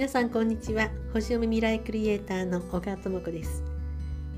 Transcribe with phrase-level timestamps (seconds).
[0.00, 0.88] 皆さんこんにちは。
[1.12, 3.62] 星読み未来クリエイターの小川智子です。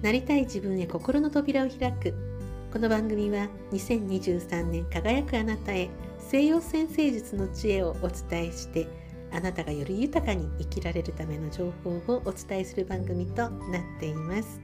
[0.02, 2.12] なりたい自分へ心の扉を開く。
[2.72, 5.88] この番組は2023年輝くあなたへ
[6.18, 8.88] 西洋先生術の知恵をお伝えして
[9.30, 14.60] あなたがより豊かに生きられるための情報をお伝えする番組となっています。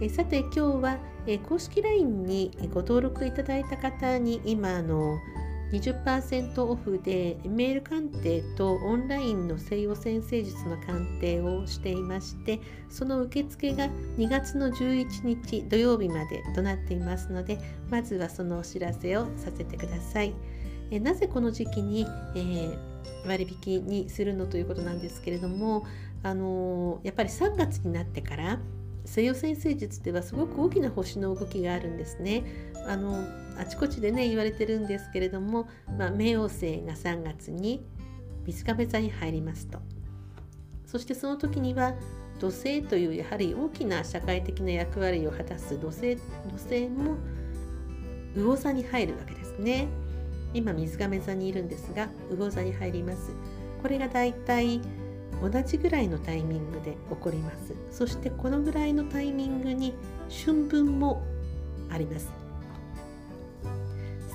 [0.00, 5.18] えさて今日はえ公式 LINE にご登録いただいた方に今の
[5.74, 17.58] 20%オフでメール鑑定とオンラインの西洋先生術の鑑定をしていましてその受付が2月の11日土曜日までとなっていますので
[17.90, 20.34] まずはそのお知らせをさせてください。
[20.90, 22.06] えなぜこの時期に、
[22.36, 22.78] えー、
[23.26, 25.86] 割引にするのということなんですけれども、
[26.22, 28.60] あのー、やっぱり3月になってから
[29.06, 32.44] 西洋先生術ではすごく大きな星の動きがあるんですね。
[32.86, 33.24] あの
[33.58, 35.68] あちこちでね言われてるんですけれども、
[35.98, 37.84] まあ、冥王星が3月に
[38.46, 39.78] 水亀座に入りますと。
[40.86, 41.94] そしてその時には
[42.38, 46.22] 土星というやはり大きな社会的な役割を果たす土星土
[46.62, 47.16] 星も
[48.36, 49.88] 魚座に入るわけですね。
[50.52, 53.32] 今水亀座にいるんですが魚座に入ります。
[53.82, 54.80] これがだいたい
[55.42, 57.74] 同じぐらいのタイミングで起こります。
[57.90, 59.94] そしてこのぐらいのタイミングに
[60.44, 61.22] 春分も
[61.90, 62.43] あります。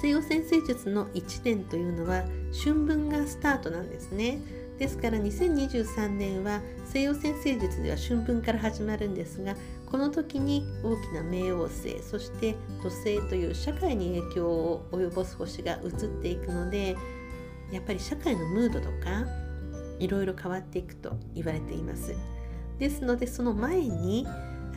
[0.01, 2.23] 西洋先生術の1年というのは
[2.63, 4.39] 春分がスタートなんですね。
[4.77, 9.55] ですから2023年は西洋先生術では春分から始まるんですが
[9.85, 16.95] この時に大きな冥王星そして土星という社会に影響を及ぼす星が移っていくので
[17.73, 19.25] やっぱり社会のムードとか
[19.99, 22.15] いろいろ変わっていくと言われています。
[22.79, 24.25] ですのでその前に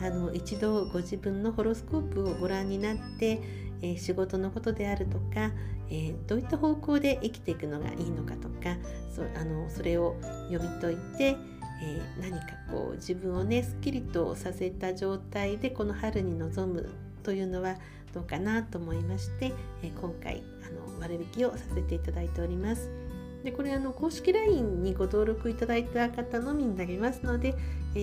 [0.01, 3.41] あの一度ご自分のホロスコープをご覧になって
[3.83, 5.51] え仕事のことであるとか、
[5.89, 8.77] えどういった方向で生きていくのがいいのかとか
[9.13, 10.15] そあのそれを
[10.49, 11.35] 読み解いて、
[11.81, 16.89] え何かこう自分をねすっきりとさせた状態でこの春に臨む
[17.23, 17.75] というのは
[18.13, 19.51] どうかなと思いまして、
[19.83, 22.89] え今回あの割引をさせていただいております。
[23.43, 27.55] でこれあの公式 LINE にご登録いただいた方のみになりますので、
[27.93, 27.99] え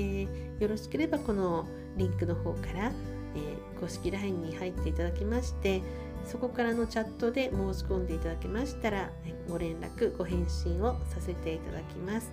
[0.59, 2.93] ー、よろしければこのリンクの方から
[3.35, 5.83] えー、公式 LINE に入っていただきまして
[6.25, 9.11] そこからのチャットで申し込んでいただけましたら
[9.49, 12.33] ご連絡ご返信をさせていただきます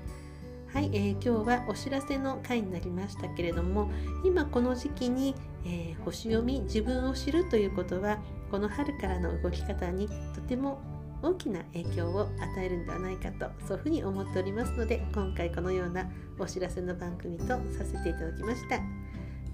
[0.73, 3.89] はい、えー、今日はお知らせの回になりましたけれども
[4.25, 5.33] 今この時期に、
[5.65, 8.19] えー、星読み自分を知るということは
[8.51, 10.79] この春からの動き方にとても
[11.21, 19.06] 大きな影響を与えるんではないかとそういうふうに思っておりますので今回このようなお知らせの番組とさせていただきました。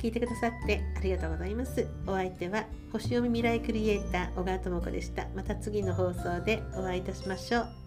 [0.04, 1.88] 聞いてくださってありがとうございます。
[2.06, 5.30] お相手は星読み未来クリエイター小川智子でした。
[5.34, 7.83] また次の放送でお会いいたしましょう。